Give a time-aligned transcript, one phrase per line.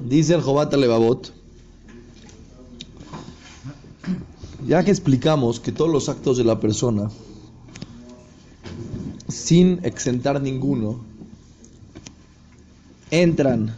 [0.00, 1.32] Dice el Jobata Levavot,
[4.66, 7.10] ya que explicamos que todos los actos de la persona,
[9.28, 11.00] sin exentar ninguno,
[13.10, 13.74] entran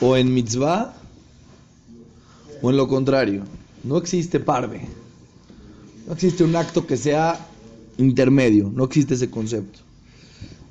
[0.00, 0.94] o en mitzvah
[2.62, 3.44] o en lo contrario.
[3.84, 4.88] No existe parve.
[6.06, 7.46] No existe un acto que sea
[7.98, 8.70] intermedio.
[8.74, 9.80] No existe ese concepto.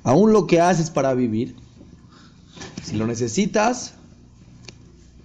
[0.02, 1.54] Aún lo que haces para vivir,
[2.92, 3.94] si lo necesitas,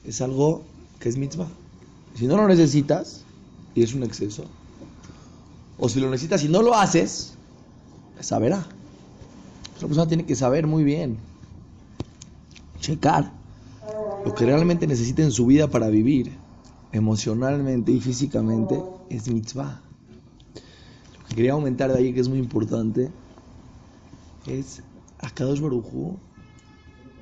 [0.05, 0.64] es algo
[1.02, 1.50] que es mitzvah.
[2.16, 3.26] Si no lo necesitas,
[3.76, 4.46] y es un exceso,
[5.77, 7.34] o si lo necesitas y no lo haces,
[8.22, 8.66] saberá.
[9.82, 11.18] La persona tiene que saber muy bien,
[12.80, 13.34] checar
[14.24, 16.32] lo que realmente necesita en su vida para vivir,
[16.94, 19.82] emocionalmente y físicamente, es mitzvah.
[20.54, 23.12] Lo que quería aumentar de ahí, que es muy importante,
[24.46, 24.82] es
[25.20, 26.18] Akadosh Baruj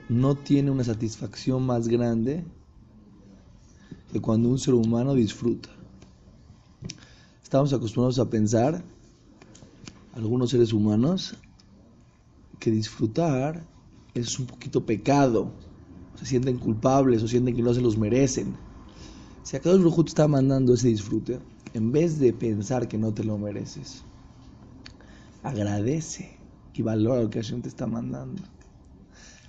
[0.09, 2.43] no tiene una satisfacción más grande
[4.11, 5.69] que cuando un ser humano disfruta.
[7.43, 8.83] Estamos acostumbrados a pensar,
[10.13, 11.35] algunos seres humanos,
[12.59, 13.65] que disfrutar
[14.13, 15.51] es un poquito pecado.
[16.15, 18.55] Se sienten culpables o sienten que no se los merecen.
[19.43, 21.39] Si Akadosh Baruj te está mandando ese disfrute,
[21.73, 24.03] en vez de pensar que no te lo mereces,
[25.43, 26.37] agradece
[26.73, 28.41] y valora lo que Hashem te está mandando.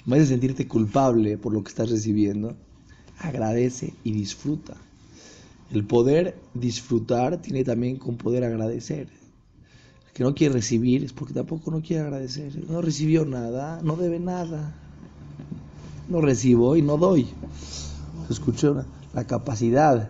[0.07, 2.55] En vez de sentirte culpable por lo que estás recibiendo,
[3.19, 4.77] agradece y disfruta.
[5.73, 9.09] El poder disfrutar tiene también con poder agradecer.
[10.07, 12.57] El que no quiere recibir es porque tampoco no quiere agradecer.
[12.71, 14.77] No recibió nada, no debe nada.
[16.09, 17.27] No recibo y no doy.
[18.31, 20.09] Escuchó la capacidad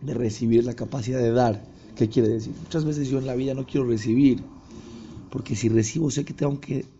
[0.00, 1.62] de recibir, la capacidad de dar.
[1.94, 2.54] ¿Qué quiere decir?
[2.60, 4.42] Muchas veces yo en la vida no quiero recibir
[5.30, 6.97] porque si recibo, sé que tengo que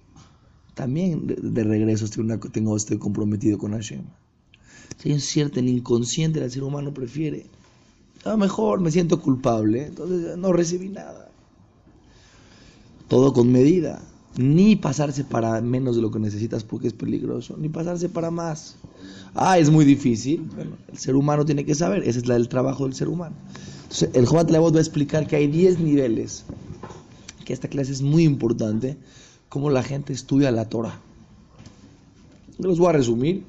[0.78, 2.06] también de, regreso
[2.52, 4.02] tengo, estoy comprometido con Hashem.
[4.98, 7.46] Si es cierto, el inconsciente del ser humano prefiere,
[8.24, 11.32] a lo mejor me siento culpable, entonces no recibí nada.
[13.08, 14.00] Todo con medida.
[14.36, 18.76] Ni pasarse para menos de lo que necesitas porque es peligroso, ni pasarse para más.
[19.34, 20.48] Ah, es muy difícil.
[20.54, 23.34] Bueno, el ser humano tiene que saber, ese es el trabajo del ser humano.
[23.82, 26.44] Entonces, el Jobat Levot va a explicar que hay 10 niveles
[27.44, 28.96] que esta clase es muy importante,
[29.48, 31.00] cómo la gente estudia la Torah.
[32.58, 33.44] Los voy a resumir,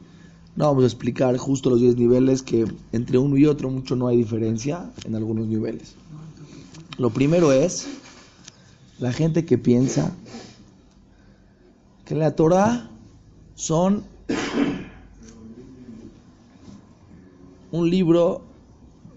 [0.55, 4.07] no vamos a explicar justo los 10 niveles, que entre uno y otro mucho no
[4.07, 5.95] hay diferencia en algunos niveles.
[6.97, 7.87] Lo primero es
[8.99, 10.13] la gente que piensa
[12.05, 12.89] que la Torah
[13.55, 14.03] son
[17.71, 18.41] un libro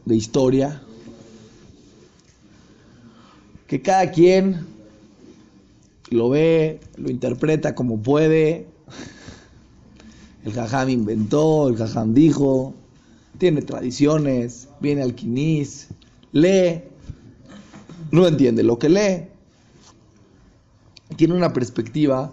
[0.05, 0.83] de historia
[3.67, 4.67] que cada quien
[6.13, 8.67] lo ve, lo interpreta como puede.
[10.45, 12.75] El jajam inventó, el jajam dijo,
[13.39, 15.89] tiene tradiciones, viene al quinis,
[16.33, 16.83] lee,
[18.11, 19.29] no entiende lo que lee.
[21.17, 22.33] Tiene una perspectiva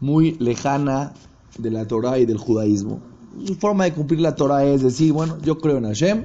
[0.00, 1.12] muy lejana
[1.58, 3.00] de la Torah y del judaísmo.
[3.44, 6.24] Su forma de cumplir la Torah es decir, bueno, yo creo en Hashem,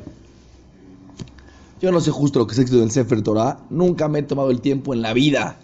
[1.81, 4.51] yo no sé justo lo que es el del Sefer Torah, nunca me he tomado
[4.51, 5.57] el tiempo en la vida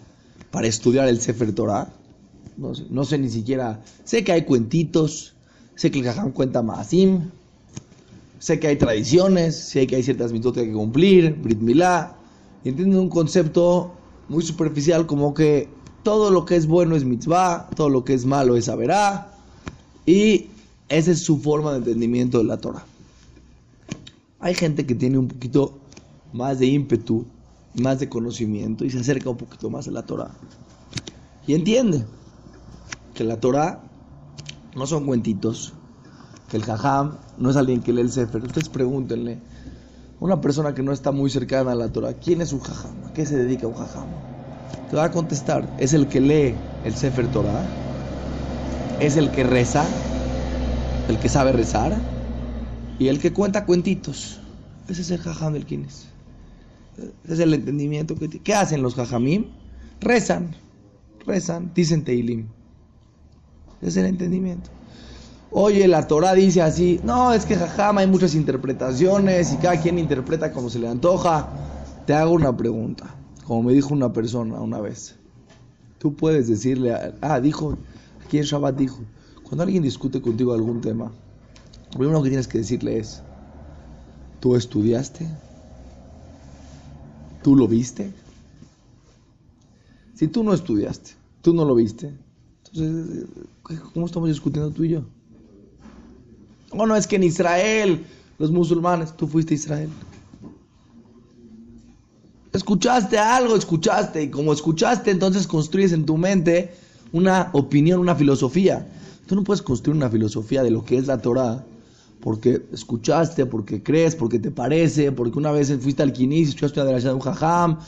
[0.57, 1.87] para estudiar el Sefer Torah.
[2.57, 3.79] No sé, ni siquiera.
[4.05, 5.35] Sé que hay cuentitos,
[5.75, 7.29] sé que el Jajam cuenta Maasim,
[8.39, 12.15] sé que hay tradiciones, sé que hay ciertas mitos que hay que cumplir, Brit Milá.
[12.65, 13.91] Entienden un concepto
[14.29, 15.69] muy superficial como que
[16.01, 19.31] todo lo que es bueno es mitzvah, todo lo que es malo es saberá.
[20.07, 20.47] Y
[20.89, 22.83] esa es su forma de entendimiento de la Torah.
[24.39, 25.77] Hay gente que tiene un poquito
[26.33, 27.27] más de ímpetu
[27.77, 30.31] más de conocimiento y se acerca un poquito más a la Torah.
[31.45, 32.05] Y entiende
[33.13, 33.83] que la Torah
[34.75, 35.73] no son cuentitos,
[36.49, 38.43] que el jajam no es alguien que lee el Sefer.
[38.43, 39.39] Ustedes pregúntenle,
[40.19, 43.05] una persona que no está muy cercana a la Torah, ¿quién es un jajam?
[43.05, 44.07] ¿A qué se dedica un jajam?
[44.89, 47.63] Te va a contestar, es el que lee el Sefer Torah,
[48.99, 49.85] es el que reza,
[51.07, 51.97] el que sabe rezar
[52.99, 54.39] y el que cuenta cuentitos.
[54.89, 56.16] Ese es el jajam del quién es.
[57.27, 59.45] Es el entendimiento que ¿Qué hacen los jajamim?
[59.99, 60.55] Rezan,
[61.25, 62.47] rezan, dicen Teilim.
[63.81, 64.69] Es el entendimiento.
[65.51, 69.97] Oye, la Torah dice así, no, es que jajam hay muchas interpretaciones y cada quien
[69.97, 71.49] interpreta como se le antoja.
[72.05, 73.15] Te hago una pregunta,
[73.45, 75.15] como me dijo una persona una vez.
[75.99, 77.77] Tú puedes decirle, ah, dijo,
[78.25, 78.99] aquí en Shabbat dijo,
[79.43, 81.11] cuando alguien discute contigo algún tema,
[81.93, 83.21] lo primero que tienes que decirle es,
[84.41, 85.27] ¿tú estudiaste?
[87.47, 88.11] ¿Tú lo viste?
[90.15, 91.11] Si tú no estudiaste,
[91.41, 92.11] tú no lo viste,
[92.73, 93.25] entonces,
[93.93, 95.03] ¿cómo estamos discutiendo tú y yo?
[96.71, 98.05] O no es que en Israel,
[98.37, 99.89] los musulmanes, tú fuiste a Israel.
[102.51, 106.73] Escuchaste algo, escuchaste, y como escuchaste, entonces construyes en tu mente
[107.13, 108.89] una opinión, una filosofía.
[109.25, 111.63] Tú no puedes construir una filosofía de lo que es la Torah
[112.21, 116.99] porque escuchaste, porque crees, porque te parece, porque una vez fuiste al Quinis, escuchaste la
[116.99, 117.79] de un jajam,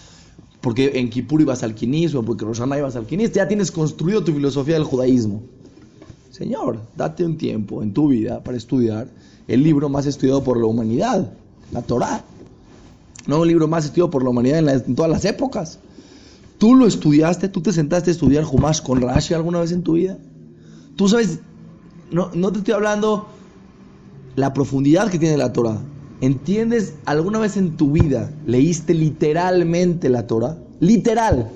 [0.62, 4.24] porque en Kippur ibas al Quinis o porque Rosana ibas al Quinis, ya tienes construido
[4.24, 5.42] tu filosofía del judaísmo.
[6.31, 9.08] Señor, date un tiempo en tu vida para estudiar
[9.48, 11.34] el libro más estudiado por la humanidad,
[11.72, 12.24] la Torah.
[13.28, 15.80] No un libro más estudiado por la humanidad en, todas las épocas.
[16.58, 17.50] ¿Tú lo estudiaste?
[17.50, 20.18] ¿Tú te sentaste a estudiar Jumash con Rashi alguna vez en tu vida?
[20.96, 21.40] Tú sabes,
[22.12, 23.28] no, no te estoy hablando
[24.36, 25.80] la profundidad que tiene la Torah.
[26.22, 30.58] ¿Entiendes alguna vez en tu vida leíste literalmente la Torah?
[30.80, 31.50] Literal.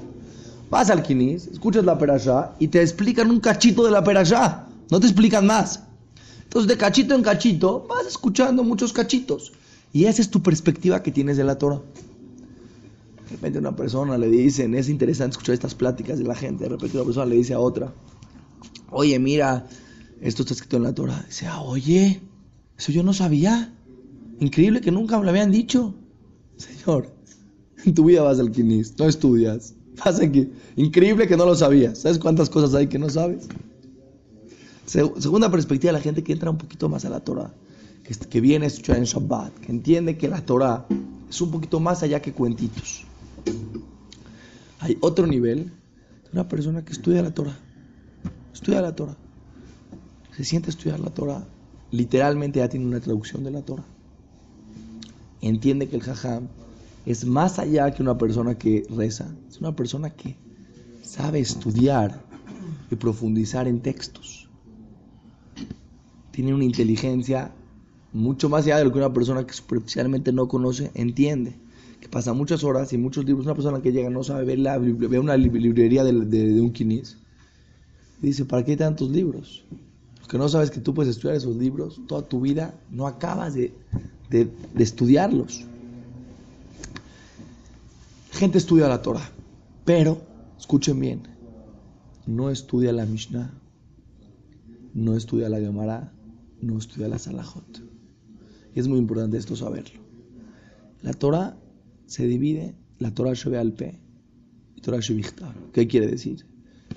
[0.70, 4.68] Vas al Kinis, escuchas la perashá y te explican un cachito de la perashá.
[4.90, 5.84] No te explican más.
[6.44, 9.54] Entonces, de cachito en cachito, vas escuchando muchos cachitos.
[9.92, 11.82] Y esa es tu perspectiva que tienes de la Torah.
[13.26, 16.64] De repente una persona le dicen, es interesante escuchar estas pláticas de la gente.
[16.64, 17.94] De repente una persona le dice a otra,
[18.92, 19.68] oye, mira,
[20.22, 21.24] esto está escrito en la Torah.
[21.28, 22.22] Dice, ah, oye,
[22.78, 23.74] eso yo no sabía.
[24.40, 25.94] Increíble que nunca me lo habían dicho.
[26.58, 27.14] Señor,
[27.86, 29.76] en tu vida vas al quinis, no estudias.
[30.04, 30.52] Vas aquí.
[30.76, 32.00] Increíble que no lo sabías.
[32.00, 33.48] ¿Sabes cuántas cosas hay que no sabes?
[34.86, 37.54] Segunda perspectiva, la gente que entra un poquito más a la Torah,
[38.30, 40.86] que, viene a escuchar en Shabbat, que entiende que la Torah
[41.30, 43.06] es un poquito más allá que cuentitos.
[44.80, 45.72] Hay otro nivel
[46.24, 47.58] de una persona que estudia la Torah.
[48.54, 49.16] Estudia la Torah.
[50.36, 51.48] Se siente estudiar la Torah
[51.94, 53.86] literalmente ya tiene una traducción de la Torah.
[55.42, 56.48] Entiende que el jajam
[57.06, 60.36] es más allá que una persona que reza, es una persona que
[61.04, 62.24] sabe estudiar
[62.90, 64.50] y profundizar en textos.
[66.32, 67.52] Tiene una inteligencia
[68.12, 71.54] mucho más allá de lo que una persona que superficialmente no conoce entiende.
[72.02, 73.46] Que pasa muchas horas y muchos libros.
[73.46, 77.18] Una persona que llega no sabe ver, la, ve una librería de, de, un quinis.
[78.20, 79.64] dice, ¿para qué hay tantos libros?
[80.28, 83.74] Que no sabes que tú puedes estudiar esos libros toda tu vida, no acabas de,
[84.30, 85.66] de, estudiarlos.
[88.32, 89.30] Gente estudia la Torah,
[89.86, 90.22] pero,
[90.58, 91.28] escuchen bien,
[92.26, 93.54] no estudia la Mishnah,
[94.94, 96.12] no estudia la Gemara,
[96.62, 97.84] no estudia la Salahot.
[98.74, 100.02] Es muy importante esto saberlo.
[101.04, 101.58] La Torah
[102.08, 103.76] se divide, la Torah Shebe al
[104.76, 105.54] y Torah Shevichtar.
[105.74, 106.46] ¿Qué quiere decir?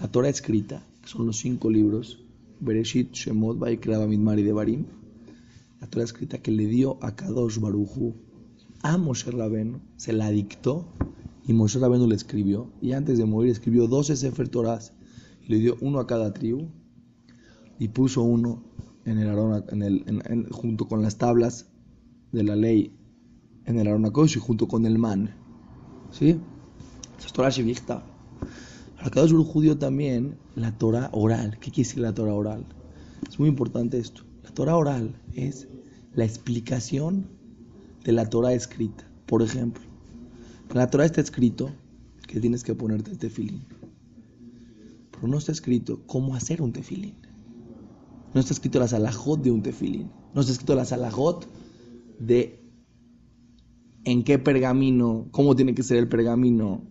[0.00, 2.25] La Torah escrita, que son los cinco libros,
[2.60, 4.86] Bereshit, Shemot, y Devarim,
[5.80, 8.14] la Torah escrita que le dio a Kadosh Baruchu
[8.82, 10.86] a Moshe Rabenu, se la dictó
[11.44, 12.70] y Moshe Rabenu le escribió.
[12.80, 14.92] Y antes de morir escribió 12 Sefer Torahs
[15.42, 16.68] y le dio uno a cada tribu
[17.78, 18.62] y puso uno
[19.04, 21.66] en el Arona, en el, junto con las tablas
[22.32, 22.96] de la ley
[23.64, 25.34] en el Aronakosh y junto con el man.
[26.10, 26.40] ¿Sí?
[27.18, 27.50] Esa es Torah
[29.06, 31.58] para cada judío también la Torah oral.
[31.60, 32.66] ¿Qué quiere decir la Torah oral?
[33.28, 34.22] Es muy importante esto.
[34.42, 35.68] La Torah oral es
[36.12, 37.28] la explicación
[38.02, 39.08] de la Torah escrita.
[39.26, 39.84] Por ejemplo,
[40.70, 41.70] en la Torah está escrito
[42.26, 43.62] que tienes que ponerte el tefilín.
[45.12, 47.14] Pero no está escrito cómo hacer un tefilín.
[48.34, 50.10] No está escrito la salajot de un tefilín.
[50.34, 51.46] No está escrito la salajot
[52.18, 52.60] de
[54.02, 56.82] en qué pergamino, cómo tiene que ser el pergamino.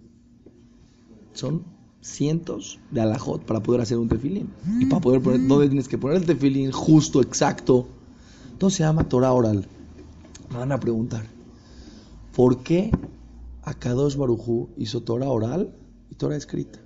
[1.34, 1.75] Son
[2.06, 4.50] cientos de alajot para poder hacer un tefilín.
[4.80, 6.72] Y para poder poner, ¿dónde tienes que poner el tefilín?
[6.72, 7.88] Justo, exacto.
[8.52, 9.68] Entonces se llama Torah oral.
[10.52, 11.26] Me van a preguntar,
[12.36, 12.92] ¿por qué
[13.64, 15.74] Akadosh Barujú hizo Torah oral
[16.12, 16.80] y Torah escrita?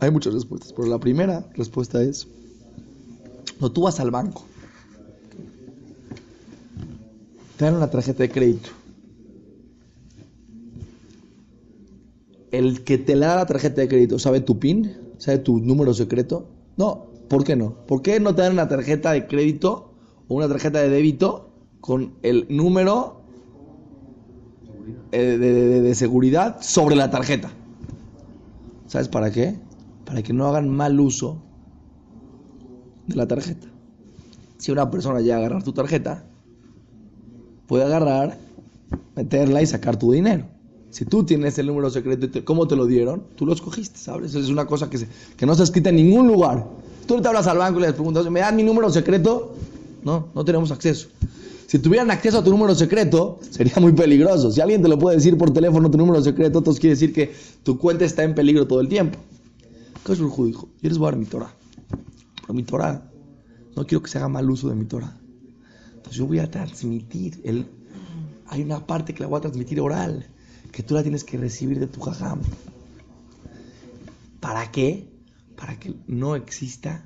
[0.00, 2.28] Hay muchas respuestas, pero la primera respuesta es,
[3.60, 4.44] no tú vas al banco,
[7.56, 8.68] te dan una tarjeta de crédito
[12.58, 15.92] el que te le da la tarjeta de crédito sabe tu PIN, sabe tu número
[15.92, 16.46] secreto.
[16.76, 17.74] No, ¿por qué no?
[17.86, 19.92] ¿Por qué no te dan una tarjeta de crédito
[20.28, 23.20] o una tarjeta de débito con el número
[25.12, 27.50] eh, de, seguridad sobre la tarjeta?
[28.86, 29.58] ¿Sabes para qué?
[30.04, 31.42] Para que no hagan mal uso
[33.06, 33.66] de la tarjeta.
[34.58, 36.24] Si una persona llega a agarrar tu tarjeta,
[37.66, 38.38] puede agarrar,
[39.16, 40.53] meterla y sacar tu dinero.
[40.94, 43.24] Si tú tienes el número secreto, ¿cómo te lo dieron?
[43.34, 44.36] Tú lo escogiste, ¿sabes?
[44.36, 45.04] Es una cosa que,
[45.36, 46.68] que no está escrita en ningún lugar.
[47.08, 49.56] Tú te hablas al banco y les preguntas, ¿me dan mi número secreto?
[50.04, 51.08] No, no tenemos acceso.
[51.66, 54.52] Si tuvieran acceso a tu número secreto, sería muy peligroso.
[54.52, 57.34] Si alguien te lo puede decir por teléfono tu número secreto, entonces quiere decir que
[57.64, 59.18] tu cuenta está en peligro todo el tiempo.
[60.06, 60.68] ¿Qué es el dijo?
[60.80, 61.52] Yo les voy a dar mi Torah.
[62.40, 63.02] Pero mi Torah
[63.74, 65.18] No quiero que se haga mal uso de mi Torah.
[65.96, 67.40] Entonces yo voy a transmitir.
[67.42, 67.66] El,
[68.46, 70.28] hay una parte que la voy a transmitir oral,
[70.74, 72.40] que tú la tienes que recibir de tu jajam.
[74.40, 75.08] ¿Para qué?
[75.56, 77.04] Para que no exista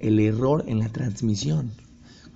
[0.00, 1.70] el error en la transmisión.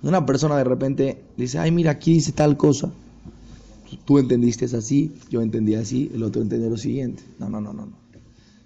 [0.03, 2.91] Una persona de repente dice, ay, mira, aquí dice tal cosa.
[4.05, 7.23] Tú entendiste así, yo entendí así, el otro entendió lo siguiente.
[7.39, 7.87] No, no, no, no.
[7.87, 7.97] no.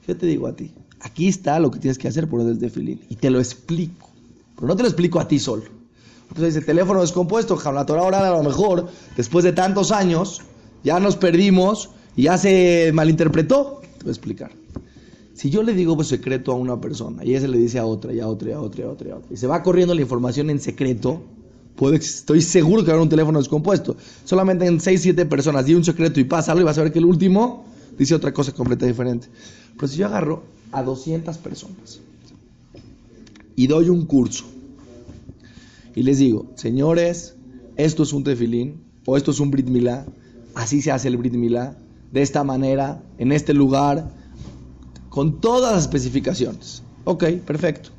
[0.05, 2.99] Yo te digo a ti, aquí está lo que tienes que hacer por desde filín.
[3.09, 4.09] Y te lo explico.
[4.55, 5.63] Pero no te lo explico a ti solo.
[6.27, 10.41] Entonces el teléfono descompuesto, la Torah oral a lo mejor, después de tantos años,
[10.85, 13.81] ya nos perdimos y ya se malinterpretó.
[13.97, 14.51] Te voy a explicar.
[15.33, 18.13] Si yo le digo pues, secreto a una persona y ella le dice a otra
[18.13, 20.49] y a otra y a otra y a otra, y, se va corriendo la información
[20.49, 21.23] en secreto,
[21.91, 23.97] estoy seguro que a haber un teléfono descompuesto.
[24.23, 26.93] Solamente en 6, 7 personas di un secreto y pasa algo y vas a ver
[26.93, 27.65] que el último
[27.97, 29.27] dice otra cosa completamente diferente.
[29.75, 31.99] Pero si yo agarro a 200 personas
[33.57, 34.45] y doy un curso
[35.95, 37.35] y les digo, señores,
[37.75, 40.05] esto es un tefilín o esto es un Brit Milá,
[40.55, 41.77] así se hace el Brit Milá,
[42.11, 44.09] de esta manera, en este lugar,
[45.09, 46.81] con todas las especificaciones.
[47.03, 47.89] Ok, perfecto.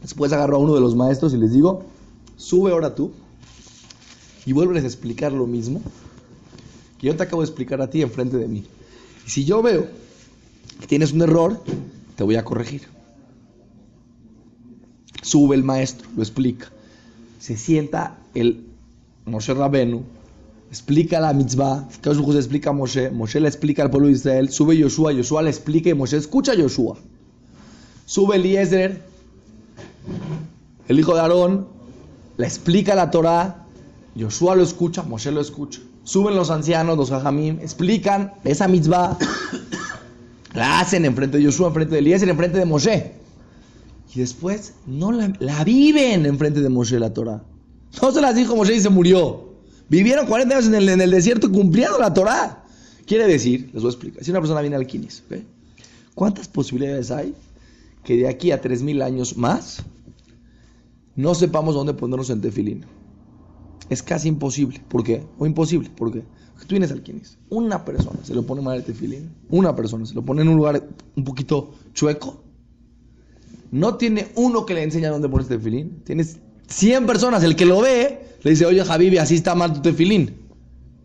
[0.00, 1.84] Después agarro a uno de los maestros y les digo,
[2.36, 3.12] sube ahora tú
[4.46, 5.80] y vuelves a explicar lo mismo
[6.98, 8.64] que yo te acabo de explicar a ti enfrente de mí.
[9.26, 9.86] Y si yo veo
[10.80, 11.62] que tienes un error,
[12.16, 12.82] te voy a corregir.
[15.22, 16.68] Sube el maestro, lo explica.
[17.38, 18.71] Se sienta el
[19.24, 20.02] Moshe Rabenu,
[20.70, 24.76] explica la mitzvah, Jesús explica a Moshe, Moshe le explica al pueblo de Israel, sube
[24.76, 26.96] Yoshua, Yoshua le explica y Moshe escucha a Yoshua.
[28.06, 29.02] Sube Eliezer,
[30.88, 31.68] el hijo de Aarón,
[32.36, 33.66] le explica la Torah,
[34.14, 35.80] Yoshua lo escucha, Moshe lo escucha.
[36.04, 39.16] Suben los ancianos, los hajamim, explican esa mitzvah,
[40.54, 43.12] la hacen enfrente de Yoshua, enfrente de Eliezer, enfrente de Moshe.
[44.14, 47.42] Y después no la, la viven enfrente de Moshe la Torah.
[48.00, 49.52] No se las dijo Moshe y se murió.
[49.88, 52.64] Vivieron 40 años en el, desierto cumpliendo la Torah.
[53.06, 55.22] Quiere decir, les voy a explicar, si una persona viene al Kinis,
[56.14, 57.34] ¿cuántas posibilidades hay
[58.04, 59.82] que de aquí a 3.000 años más
[61.14, 62.86] no sepamos dónde ponernos en tefilín?
[63.90, 64.80] Es casi imposible.
[64.88, 65.22] ¿Por qué?
[65.38, 65.90] O imposible.
[65.90, 66.22] ¿Por qué?
[66.52, 67.36] Porque tú vienes al Kinis.
[67.50, 69.30] Una persona se lo pone mal el tefilín.
[69.50, 70.82] Una persona se lo pone en un lugar
[71.16, 72.42] un poquito chueco
[73.72, 76.02] no tiene uno que le enseña dónde poner este tefilín.
[76.04, 76.38] Tienes
[76.68, 77.42] 100 personas.
[77.42, 80.36] El que lo ve le dice, oye, Javibi, así está mal tu tefilín.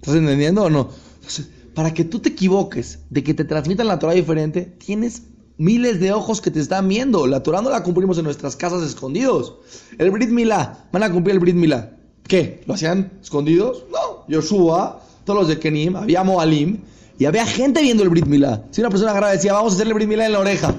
[0.02, 0.90] ¿Estás entendiendo o no?
[1.16, 5.24] Entonces, para que tú te equivoques de que te transmitan la Torah diferente, tienes
[5.58, 7.28] miles de ojos que te están viendo.
[7.28, 9.58] La Torah no la cumplimos en nuestras casas escondidos.
[9.98, 11.98] El Brit Milá, van a cumplir el Brit Milá.
[12.24, 12.62] ¿Qué?
[12.66, 13.84] ¿Lo hacían escondidos?
[13.92, 14.26] No.
[14.28, 16.80] Yoshua, todos los de Kenim, había Moalim
[17.20, 18.64] y había gente viendo el Brit Milá.
[18.72, 20.76] Si una persona grave decía, vamos a hacer el Brit Milá en la oreja.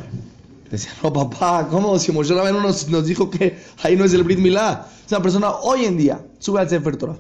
[0.70, 1.98] Decía, no, papá, ¿cómo?
[1.98, 4.86] Si Moshe Rabenu nos, nos dijo que ahí no es el Brit Milá.
[5.04, 7.18] Es una persona hoy en día sube al Sefer Torah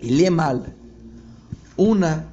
[0.00, 0.74] y lee mal
[1.76, 2.26] una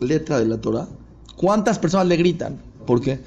[0.00, 0.88] letra de la Torah.
[1.36, 2.58] ¿Cuántas personas le gritan?
[2.86, 3.20] Porque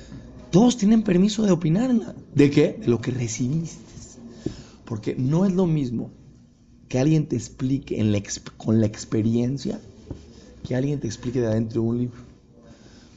[0.51, 1.91] todos tienen permiso de opinar.
[2.33, 2.79] ¿De qué?
[2.79, 3.77] De lo que recibiste.
[4.85, 6.11] Porque no es lo mismo
[6.87, 7.97] que alguien te explique
[8.57, 9.79] con la experiencia
[10.67, 12.28] que alguien te explique de adentro de un libro.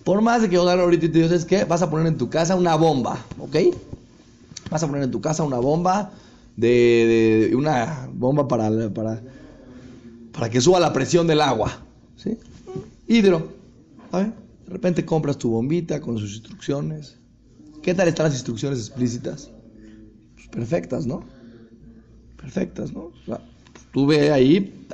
[0.04, 1.64] Por más de que yo agarre ahorita y te digo, qué?
[1.64, 3.56] Vas a poner en tu casa una bomba, ¿ok?
[4.70, 6.12] Vas a poner en tu casa una bomba
[6.56, 9.20] de, una bomba para, para,
[10.32, 11.78] para que suba la presión del agua,
[12.16, 12.36] ¿sí?
[13.06, 13.52] Hidro,
[14.10, 14.28] ¿sabes?
[14.66, 17.16] De repente compras tu bombita con sus instrucciones.
[17.82, 19.50] ¿Qué tal están las instrucciones explícitas?
[20.34, 21.22] Pues perfectas, ¿no?
[22.36, 23.00] Perfectas, ¿no?
[23.00, 23.40] O sea,
[23.92, 24.86] tú ve ahí,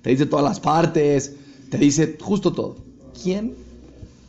[0.00, 1.34] te dice todas las partes,
[1.70, 2.76] te dice justo todo.
[3.22, 3.65] ¿Quién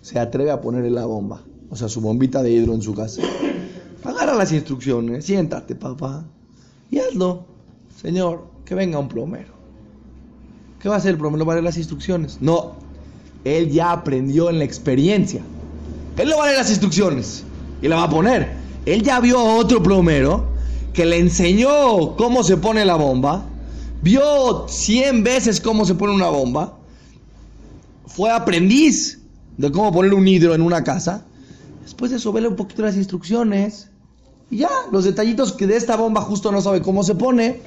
[0.07, 3.21] se atreve a ponerle la bomba, o sea, su bombita de hidro en su casa.
[4.05, 6.23] Agarra las instrucciones, siéntate, papá,
[6.89, 7.43] y hazlo.
[8.01, 9.49] Señor, que venga un plomero.
[10.79, 11.45] ¿Qué va a hacer el plomero?
[11.45, 12.37] ¿Va a las instrucciones?
[12.39, 12.75] No,
[13.43, 15.41] él ya aprendió en la experiencia.
[16.15, 17.43] Él no va a leer las instrucciones
[17.81, 18.47] y la va a poner.
[18.85, 20.45] Él ya vio a otro plomero
[20.93, 23.43] que le enseñó cómo se pone la bomba,
[24.01, 26.77] vio 100 veces cómo se pone una bomba,
[28.05, 29.17] fue aprendiz
[29.57, 31.25] de cómo poner un hidro en una casa.
[31.83, 33.89] Después de eso, vele un poquito las instrucciones.
[34.49, 37.61] Y ya, los detallitos que de esta bomba justo no sabe cómo se pone,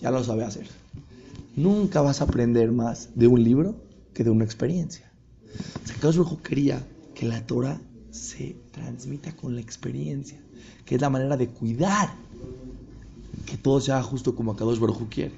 [0.00, 0.66] ya lo sabe hacer.
[1.56, 3.74] Nunca vas a aprender más de un libro
[4.14, 5.10] que de una experiencia.
[5.84, 7.78] O sea, quería que la Torah
[8.10, 10.40] se transmita con la experiencia,
[10.86, 12.10] que es la manera de cuidar
[13.46, 15.32] que todo sea justo como Kadosh Baruj quiere.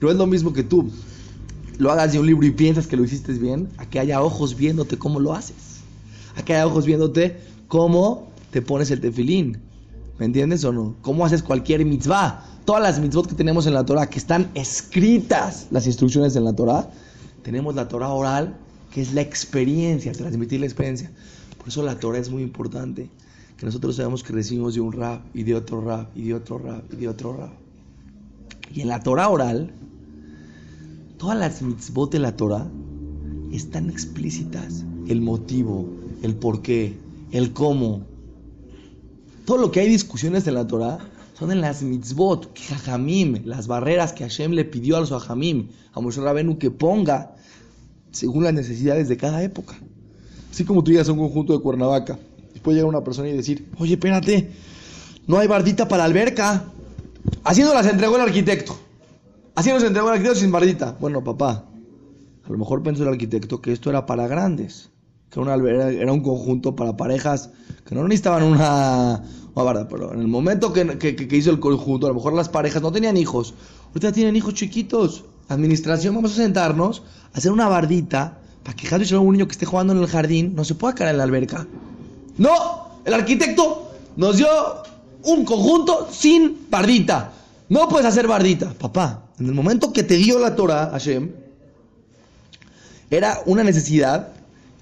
[0.00, 0.90] No es lo mismo que tú
[1.78, 4.56] lo hagas de un libro y piensas que lo hiciste bien, a que haya ojos
[4.56, 5.80] viéndote cómo lo haces.
[6.36, 9.58] A que haya ojos viéndote cómo te pones el tefilín.
[10.18, 10.94] ¿Me entiendes o no?
[11.02, 12.42] ¿Cómo haces cualquier mitzvah?
[12.64, 16.54] Todas las mitzvot que tenemos en la Torah, que están escritas, las instrucciones en la
[16.54, 16.90] Torah,
[17.42, 18.56] tenemos la Torah oral,
[18.92, 21.10] que es la experiencia, transmitir la experiencia.
[21.58, 23.10] Por eso la Torah es muy importante,
[23.56, 26.58] que nosotros sabemos que recibimos de un rab, y de otro rab, y de otro
[26.58, 27.52] rab, y de otro rab.
[28.72, 29.72] Y en la Torah oral,
[31.18, 32.66] todas las mitzvot de la Torah
[33.52, 34.84] están explícitas.
[35.08, 35.88] El motivo,
[36.22, 36.96] el por qué,
[37.30, 38.02] el cómo,
[39.44, 40.98] todo lo que hay discusiones en la Torah
[41.38, 45.68] son en las mitzvot, que jajamim, las barreras que Hashem le pidió a los jajamim,
[45.92, 47.36] a Moshe Rabenu que ponga
[48.10, 49.78] según las necesidades de cada época.
[50.50, 52.18] Así como tú llegas a un conjunto de Cuernavaca,
[52.66, 54.50] puede llegar una persona y decir, oye, espérate,
[55.28, 56.64] no hay bardita para la alberca.
[57.44, 58.76] Así nos las entregó el arquitecto.
[59.56, 60.96] Así nos entregó el arquitecto sin bardita.
[61.00, 61.64] Bueno, papá,
[62.44, 64.90] a lo mejor pensó el arquitecto que esto era para grandes
[65.30, 67.50] que una, era un conjunto para parejas
[67.84, 69.22] que no necesitaban una,
[69.54, 72.48] una barda, pero en el momento que, que, hizo el conjunto, a lo mejor las
[72.48, 73.54] parejas no tenían hijos,
[73.88, 75.24] ahorita tienen hijos chiquitos.
[75.48, 79.64] Administración, vamos a sentarnos, a hacer una bardita para que cada un niño que esté
[79.64, 81.66] jugando en el jardín no se pueda caer en la alberca.
[82.36, 82.50] No,
[83.04, 84.48] el arquitecto nos dio
[85.22, 87.32] un conjunto sin bardita.
[87.68, 88.72] No puedes hacer bardita.
[88.74, 91.30] Papá, en el momento que te dio la Torah, Hashem,
[93.10, 94.36] era una necesidad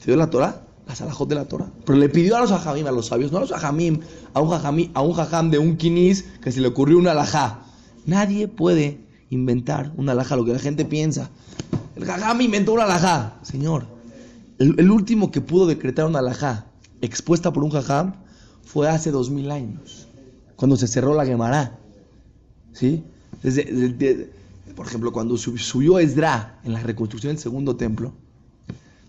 [0.04, 0.60] ¿Se dio la Torah?
[0.86, 1.70] Las alajot de la Torah.
[1.86, 4.00] Pero le pidió a los ajamim, a los sabios, no a los ajamim,
[4.34, 7.60] a un jajamim, a un de un quinis que se le ocurrió una alajá.
[8.04, 9.00] Nadie puede
[9.30, 11.30] inventar una alajá, lo que la gente piensa.
[11.96, 13.38] El jajam inventó una alajá.
[13.40, 13.86] Señor,
[14.58, 16.66] el, último que pudo decretar una alajá
[17.00, 18.16] expuesta por un jajam
[18.62, 20.06] fue hace dos mil años,
[20.56, 21.78] cuando se cerró la Gemara.
[22.74, 23.02] ¿Sí?
[24.76, 28.12] por ejemplo, cuando subió Esdra en la reconstrucción del segundo templo,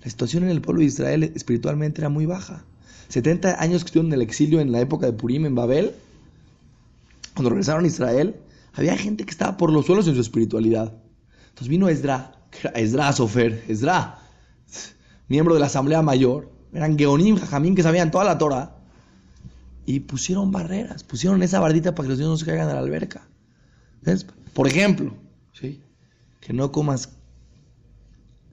[0.03, 2.63] la situación en el pueblo de Israel espiritualmente era muy baja.
[3.10, 5.93] 70 años que estuvieron en el exilio en la época de Purim en Babel,
[7.34, 8.36] cuando regresaron a Israel,
[8.74, 10.93] había gente que estaba por los suelos en su espiritualidad.
[11.49, 12.36] Entonces vino era
[12.75, 14.19] Esdra Sofer, Esdra,
[15.28, 18.75] miembro de la Asamblea Mayor, eran Geonim, Jajamín, que sabían toda la Torah,
[19.86, 22.80] y pusieron barreras, pusieron esa bardita para que los niños no se caigan a la
[22.80, 23.28] alberca.
[24.54, 25.13] Por ejemplo,
[25.54, 25.82] ¿sí?
[26.41, 27.10] que no comas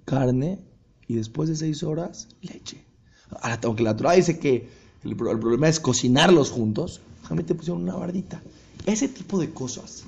[0.04, 0.58] carne
[1.06, 2.82] y después de seis horas, leche.
[3.62, 4.68] aunque la Torah dice que
[5.04, 7.00] el, problema es cocinarlos juntos,
[7.46, 8.42] te pusieron una bardita.
[8.86, 10.04] Ese tipo de cosas,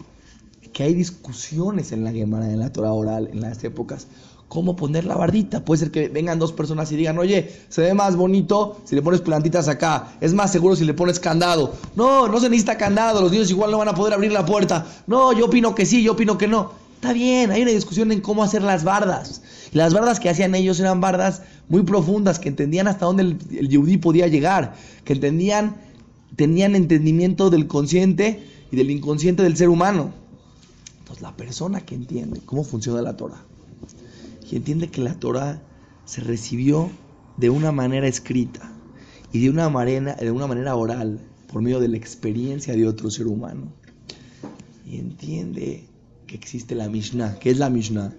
[0.72, 4.07] que hay discusiones en la Gemara, en la Torah oral, en las épocas,
[4.54, 5.64] cómo poner la bardita.
[5.64, 9.02] Puede ser que vengan dos personas y digan, oye, se ve más bonito si le
[9.02, 11.74] pones plantitas acá, es más seguro si le pones candado.
[11.96, 14.86] No, no se necesita candado, los niños igual no van a poder abrir la puerta.
[15.08, 16.70] No, yo opino que sí, yo opino que no.
[16.94, 19.42] Está bien, hay una discusión en cómo hacer las bardas.
[19.72, 23.38] las bardas que hacían ellos eran bardas muy profundas, que entendían hasta dónde el,
[23.72, 25.78] el podía llegar, que entendían,
[26.36, 30.12] tenían entendimiento del consciente y del inconsciente del ser humano.
[31.00, 33.42] Entonces, la persona que entiende cómo funciona la Torah
[34.50, 35.62] y entiende que la Torah
[36.04, 36.90] se recibió
[37.37, 38.72] de una manera escrita
[39.33, 41.20] y de una manera, de una manera oral,
[41.52, 43.72] por medio de la experiencia de otro ser humano,
[44.87, 45.85] y entiende
[46.26, 47.38] que existe la Mishnah.
[47.38, 48.12] ¿Qué es la Mishnah?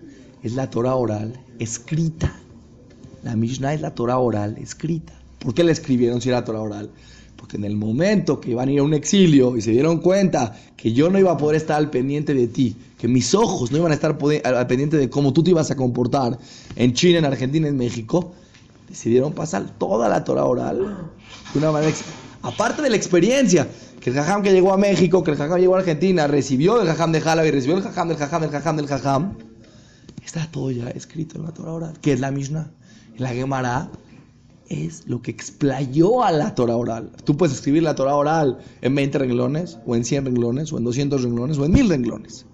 [0.44, 2.34] Es la Torah oral escrita.
[3.24, 5.14] La Mishnah es la Torah oral escrita.
[5.40, 6.92] ¿Por qué la escribieron si era Torah oral?
[7.36, 10.56] Porque en el momento que iban a ir a un exilio y se dieron cuenta
[10.78, 13.78] que yo no iba a poder estar al pendiente de ti, que mis ojos no
[13.78, 16.38] iban a estar al pendiente de cómo tú te ibas a comportar
[16.76, 18.34] en China, en Argentina, en México,
[18.90, 20.80] decidieron pasar toda la Torah oral
[21.54, 21.94] de una manera
[22.46, 23.68] Aparte de la experiencia,
[24.00, 26.88] que el jajam que llegó a México, que el jajam llegó a Argentina, recibió el
[26.88, 29.34] jajam de Jalabi, recibió el jajam del jajam del jajam del jajam,
[30.24, 32.70] está todo ya escrito en la Torah oral, que es la Mishnah.
[33.18, 33.90] La Gemara
[34.70, 37.12] es lo que explayó a la Torah oral.
[37.24, 40.84] Tú puedes escribir la Torah oral en 20 renglones, o en 100 renglones, o en
[40.84, 42.46] 200 renglones, o en 1000 renglones.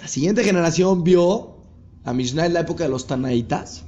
[0.00, 1.56] La siguiente generación vio
[2.04, 3.84] la Mishnah en la época de los Tanaitas,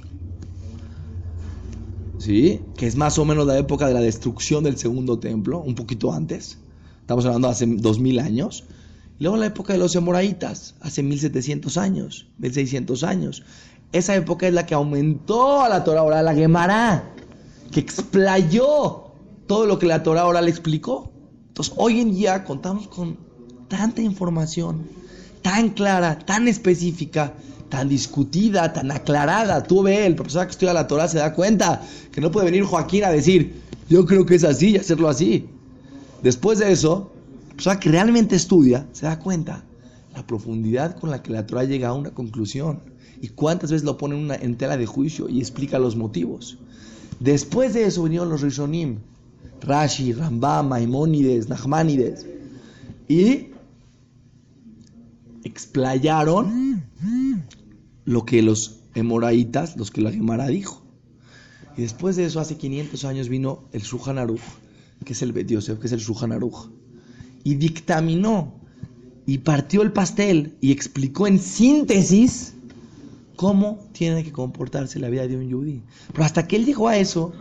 [2.17, 2.61] ¿sí?
[2.75, 6.11] que es más o menos la época de la destrucción del segundo templo, un poquito
[6.11, 6.57] antes,
[7.01, 8.65] estamos hablando hace 2000 años,
[9.19, 13.43] luego la época de los Emoraitas, hace 1700 años, 1600 años.
[13.91, 17.15] Esa época es la que aumentó a la Torah oral, la Gemara,
[17.71, 19.13] que explayó
[19.47, 21.11] todo lo que la Torah oral explicó.
[21.47, 23.17] Entonces, hoy en día contamos con
[23.67, 24.87] tanta información,
[25.41, 27.33] tan clara, tan específica,
[27.69, 29.63] tan discutida, tan aclarada.
[29.63, 32.63] Tú ve, el profesor que estudia la Torah se da cuenta que no puede venir
[32.63, 35.47] Joaquín a decir, yo creo que es así y hacerlo así.
[36.23, 37.11] Después de eso,
[37.49, 39.63] la persona que realmente estudia se da cuenta
[40.13, 42.81] la profundidad con la que la Torah llega a una conclusión
[43.21, 46.57] y cuántas veces lo pone en, una, tela de juicio y explica los motivos.
[47.19, 48.99] Después de eso vinieron los Rishonim,
[49.61, 52.25] Rashi, Rambam, Maimónides, Nachmanides.
[53.07, 53.47] Y
[55.43, 56.83] explayaron
[58.05, 60.81] lo que los hemoraitas, los que la Gemara dijo.
[61.77, 63.83] Y después de eso, hace 500 años vino el
[64.17, 64.41] Aruch,
[65.05, 66.69] que es el Yosef, que es el Aruch,
[67.43, 68.53] y dictaminó
[69.25, 72.53] y partió el pastel y explicó en síntesis
[73.39, 75.81] cómo tiene que comportarse la vida de un yudí.
[76.11, 77.31] Pero hasta que él llegó a eso,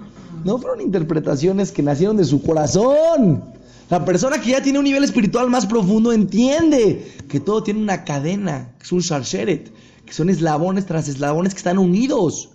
[0.44, 3.42] no fueron interpretaciones que nacieron de su corazón.
[3.90, 8.04] La persona que ya tiene un nivel espiritual más profundo entiende que todo tiene una
[8.04, 9.72] cadena, que es un sharsheret,
[10.06, 12.50] que son eslabones tras eslabones que están unidos.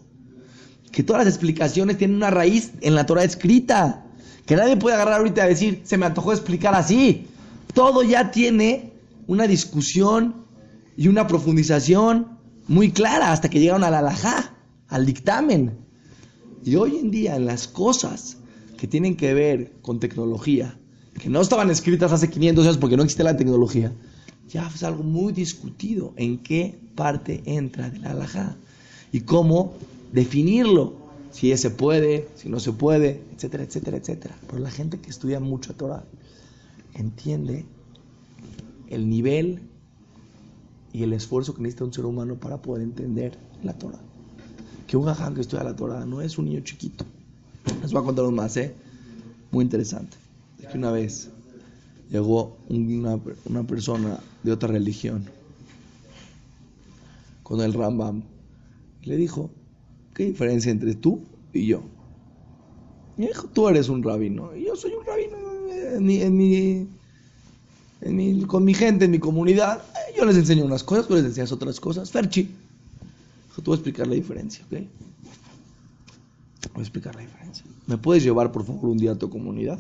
[0.93, 4.05] Que todas las explicaciones tienen una raíz en la Torah escrita.
[4.45, 7.27] Que nadie puede agarrar ahorita y decir, se me antojó explicar así.
[7.73, 8.93] Todo ya tiene
[9.27, 10.45] una discusión
[10.95, 12.32] y una profundización
[12.67, 14.55] muy clara hasta que llegaron al alajá,
[14.87, 15.77] al dictamen.
[16.63, 18.37] Y hoy en día en las cosas
[18.77, 20.77] que tienen que ver con tecnología,
[21.19, 23.93] que no estaban escritas hace 500 años porque no existe la tecnología,
[24.49, 28.55] ya es algo muy discutido en qué parte entra de la alajá
[29.11, 29.73] y cómo
[30.11, 30.93] definirlo,
[31.31, 34.35] si se puede, si no se puede, etcétera, etcétera, etcétera.
[34.47, 36.03] Pero la gente que estudia mucho Torah
[36.93, 37.65] entiende
[38.89, 39.61] el nivel
[40.93, 43.99] y el esfuerzo que necesita un ser humano para poder entender la Torah.
[44.87, 47.03] Que un jajam que estudia la Torah no es un niño chiquito.
[47.81, 48.75] Les voy a contar un más, ¿eh?
[49.51, 50.15] Muy interesante.
[50.59, 51.29] Es que una vez
[52.11, 55.25] llegó una, una persona de otra religión
[57.41, 58.21] con el Rambam
[59.01, 59.49] y le dijo,
[60.13, 61.21] ¿qué diferencia entre tú
[61.53, 61.81] y yo?
[63.17, 65.37] Y dijo, tú eres un rabino y yo soy un rabino
[65.95, 66.87] en mi, en mi
[68.47, 69.81] con mi gente, en mi comunidad,
[70.15, 72.11] yo les enseño unas cosas, tú les enseñas otras cosas.
[72.11, 74.71] Ferchi, te voy a explicar la diferencia, ¿ok?
[76.73, 77.65] Voy a explicar la diferencia.
[77.87, 79.79] ¿Me puedes llevar, por favor, un día a tu comunidad?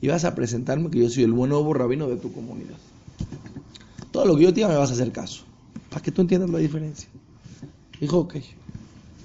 [0.00, 2.76] Y vas a presentarme que yo soy el buen nuevo rabino de tu comunidad.
[4.10, 5.44] Todo lo que yo te diga me vas a hacer caso.
[5.90, 7.08] Para que tú entiendas la diferencia.
[8.00, 8.36] Dijo, ok.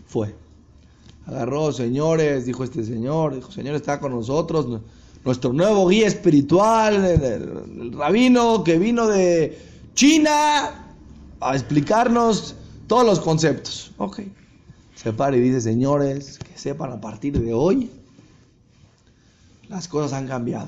[0.07, 0.33] Fue.
[1.25, 4.81] Agarró, señores, dijo este señor, dijo, señor, está con nosotros
[5.27, 9.57] nuestro nuevo guía espiritual, el, rabino que vino de
[9.97, 10.69] China
[11.39, 12.53] a explicarnos
[12.85, 13.91] todos los conceptos.
[13.97, 14.19] Ok.
[14.93, 17.89] Se para y dice, señores, que sepan a partir de hoy,
[19.67, 20.67] las cosas han cambiado.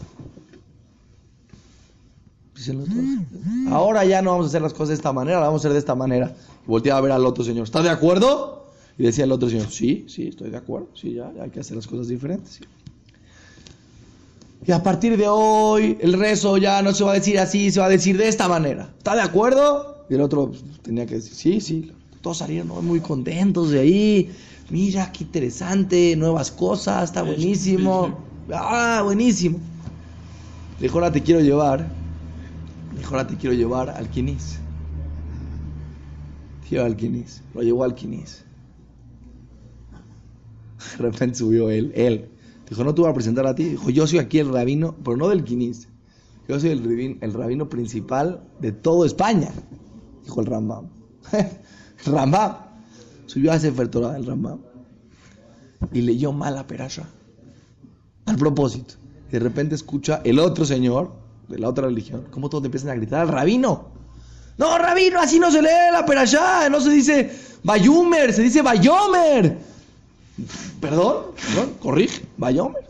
[2.55, 3.71] Dicen los dos.
[3.71, 5.79] Ahora ya no vamos a hacer las cosas de esta manera, vamos a hacer de
[5.79, 6.35] esta manera.
[6.65, 8.71] Y volteaba a ver al otro señor, ¿está de acuerdo?
[8.97, 11.59] Y decía el otro señor, sí, sí, estoy de acuerdo, sí, ya, ya hay que
[11.59, 12.61] hacer las cosas diferentes.
[14.65, 17.79] Y a partir de hoy el rezo ya no se va a decir así, se
[17.79, 18.93] va a decir de esta manera.
[18.97, 20.05] ¿Está de acuerdo?
[20.09, 21.91] Y el otro pues, tenía que decir, sí, sí.
[22.21, 24.31] Todos salieron muy contentos de ahí.
[24.69, 28.19] Mira, qué interesante, nuevas cosas, está buenísimo.
[28.53, 29.59] Ah, buenísimo.
[30.79, 31.87] Le dijo, ahora te quiero llevar.
[32.93, 34.59] Le dijo, ahora te quiero llevar al Quinis.
[36.67, 37.41] Tío, al Quinis.
[37.53, 38.43] Lo llevó al Quinis.
[40.97, 42.29] De repente subió él, él,
[42.69, 43.63] Dijo, no te voy a presentar a ti.
[43.63, 45.87] Dijo, yo soy aquí el rabino, pero no del Quinis.
[46.47, 49.51] Yo soy el rabino, el rabino principal de toda España.
[50.23, 50.87] Dijo el Rambam.
[51.31, 52.57] el Rambam.
[53.25, 54.59] Subió a ese Torah el Rambam.
[55.93, 57.07] Y leyó mal la perasha.
[58.25, 58.95] Al propósito.
[59.31, 61.11] de repente escucha el otro señor
[61.47, 62.25] de la otra religión.
[62.29, 63.87] ¿Cómo todos empiezan a gritar al rabino?
[64.57, 66.69] No, rabino, así no se lee la perasha.
[66.69, 67.31] No se dice
[67.63, 69.68] Bayumer, se dice Bayomer.
[70.79, 72.87] Perdón, perdón, corrige, Bayomer.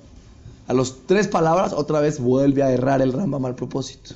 [0.68, 4.16] A las tres palabras, otra vez vuelve a errar el Rambam al propósito.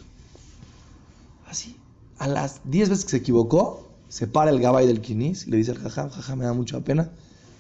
[1.50, 1.76] Así.
[2.20, 5.58] A las diez veces que se equivocó, se para el Gabay del Kinis y le
[5.58, 7.10] dice al Jajam, Jajam, me da mucha pena,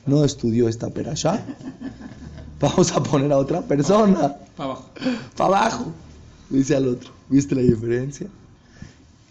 [0.05, 1.43] no estudió esta perashá.
[2.59, 4.37] Vamos a poner a otra persona.
[4.55, 4.89] Para abajo.
[5.35, 5.85] Para abajo.
[6.49, 7.09] Dice al otro.
[7.29, 8.27] ¿Viste la diferencia?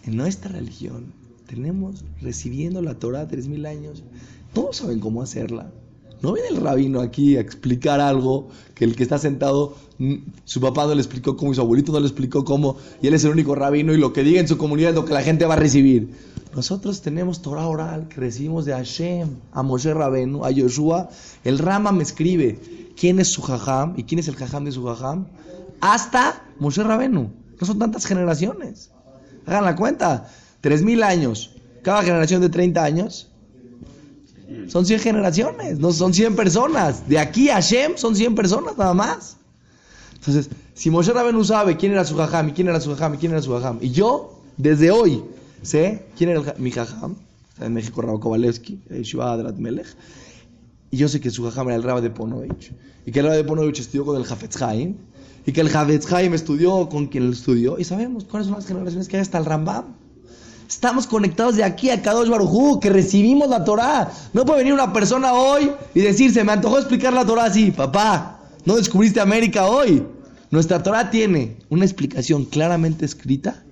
[0.05, 1.12] En nuestra religión
[1.46, 4.02] tenemos recibiendo la Torah tres mil años.
[4.52, 5.70] Todos saben cómo hacerla.
[6.22, 10.61] No viene el rabino aquí a explicar algo que el que está sentado, mm, su
[10.61, 13.32] papá no le explicó cómo su abuelito no le explicó cómo, y él es el
[13.32, 15.54] único rabino y lo que diga en su comunidad es lo que la gente va
[15.54, 16.11] a recibir.
[16.54, 21.08] Nosotros tenemos Torah oral que recibimos de Hashem, a Moshe Rabenu, a Yoshua.
[21.44, 22.61] El Rama me escribe
[22.96, 25.26] quién es su jajam y quién es el jajam de su jajam
[25.80, 27.30] hasta Moshe Rabenu.
[27.61, 28.90] No son tantas generaciones.
[29.46, 30.28] Hagan la cuenta.
[30.61, 31.56] Tres mil años.
[31.82, 33.31] Cada generación de 30 años
[34.68, 37.08] son 100 generaciones, no son 100 personas.
[37.08, 39.36] De aquí a Shem son 100 personas nada más.
[40.14, 43.16] Entonces, si Moshe Rabenu sabe quién era su jajam, y quién era su jajam, y
[43.18, 45.22] quién era su jajam, y yo, desde hoy,
[45.62, 47.16] sé quién era mi jajam,
[47.52, 49.88] está en México Raúl Kowalewski, Shiva Melech,
[50.90, 52.72] Y yo sé que su jajam era el Rabbi de Ponovich.
[53.06, 54.94] Y que el Rabbi de Ponovich estudió con el Jafetz Haim.
[55.44, 57.78] Y que el Jafetz Haim estudió con quien él estudió.
[57.78, 59.86] Y sabemos cuáles son las generaciones que hay hasta el Rambam.
[60.72, 64.11] Estamos conectados de aquí a Kadosh Barujú, que recibimos la Torah.
[64.32, 67.70] No puede venir una persona hoy y decir, se me antojó explicar la Torah así.
[67.72, 70.02] Papá, no descubriste América hoy.
[70.50, 73.62] Nuestra Torah tiene una explicación claramente escrita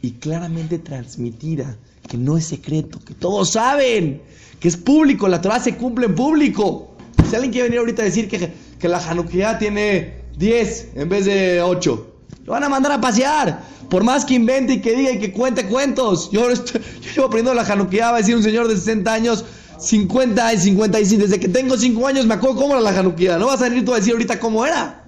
[0.00, 1.76] y claramente transmitida,
[2.08, 4.22] que no es secreto, que todos saben,
[4.58, 6.96] que es público, la Torah se cumple en público.
[7.28, 11.26] Si alguien quiere venir ahorita a decir que, que la Hanukkah tiene 10 en vez
[11.26, 13.62] de 8, lo van a mandar a pasear.
[13.88, 16.30] Por más que invente y que diga y que cuente cuentos.
[16.30, 19.44] Yo, estoy, yo llevo aprendiendo la Hanukkah, va a decir un señor de 60 años,
[19.78, 21.22] 50 y 55.
[21.22, 23.38] Desde que tengo 5 años me acuerdo cómo era la Hanukkah.
[23.38, 25.04] No vas a venir tú a decir ahorita cómo era.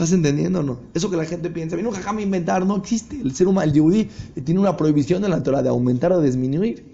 [0.00, 0.80] ¿Estás entendiendo o no?
[0.94, 3.20] Eso que la gente piensa, vino jajam a inventar, no existe.
[3.20, 4.08] El ser humano, el yudí,
[4.44, 6.86] tiene una prohibición en la Torah de aumentar o disminuir.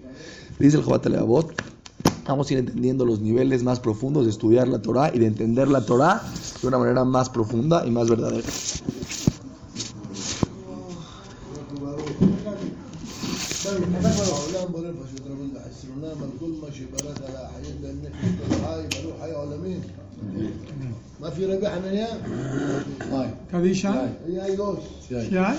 [0.59, 1.53] Dice el Jobat Leabot,
[2.27, 5.69] vamos a ir entendiendo los niveles más profundos de estudiar la Torah y de entender
[5.69, 6.21] la Torah
[6.61, 8.47] de una manera más profunda y más verdadera.
[13.65, 14.67] هؤلاء
[21.21, 22.07] ما في ربيع حنانيا
[23.11, 24.09] هاي كذي شاي؟
[25.11, 25.55] هي هاي.